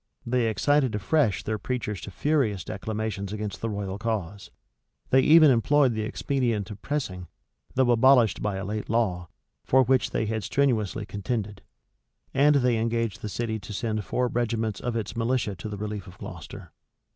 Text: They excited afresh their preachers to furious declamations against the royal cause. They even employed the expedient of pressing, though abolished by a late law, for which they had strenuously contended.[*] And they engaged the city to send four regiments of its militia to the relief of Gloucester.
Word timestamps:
They 0.25 0.47
excited 0.47 0.95
afresh 0.95 1.43
their 1.43 1.59
preachers 1.59 2.01
to 2.01 2.09
furious 2.09 2.63
declamations 2.63 3.31
against 3.31 3.61
the 3.61 3.69
royal 3.69 3.99
cause. 3.99 4.49
They 5.11 5.19
even 5.21 5.51
employed 5.51 5.93
the 5.93 6.01
expedient 6.01 6.71
of 6.71 6.81
pressing, 6.81 7.27
though 7.75 7.91
abolished 7.91 8.41
by 8.41 8.55
a 8.55 8.65
late 8.65 8.89
law, 8.89 9.27
for 9.63 9.83
which 9.83 10.09
they 10.09 10.25
had 10.25 10.43
strenuously 10.43 11.05
contended.[*] 11.05 11.61
And 12.33 12.55
they 12.55 12.79
engaged 12.79 13.21
the 13.21 13.29
city 13.29 13.59
to 13.59 13.73
send 13.73 14.03
four 14.03 14.27
regiments 14.27 14.79
of 14.79 14.95
its 14.95 15.15
militia 15.15 15.55
to 15.57 15.69
the 15.69 15.77
relief 15.77 16.07
of 16.07 16.17
Gloucester. 16.17 16.71